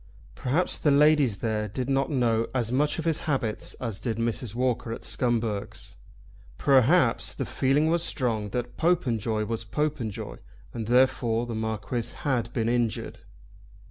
Perhaps 0.33 0.79
the 0.79 0.89
ladies 0.89 1.37
there 1.45 1.67
did 1.67 1.87
not 1.87 2.09
know 2.09 2.47
as 2.55 2.71
much 2.71 2.97
of 2.97 3.05
his 3.05 3.19
habits 3.29 3.75
as 3.75 3.99
did 3.99 4.17
Mrs. 4.17 4.55
Walker 4.55 4.91
at 4.91 5.03
Scumberg's. 5.03 5.95
Perhaps 6.57 7.35
the 7.35 7.45
feeling 7.45 7.85
was 7.87 8.01
strong 8.01 8.49
that 8.49 8.77
Popenjoy 8.77 9.45
was 9.45 9.63
Popenjoy, 9.63 10.37
and 10.73 10.87
that 10.87 10.91
therefore 10.91 11.45
the 11.45 11.53
Marquis 11.53 12.15
had 12.23 12.51
been 12.51 12.67
injured. 12.67 13.19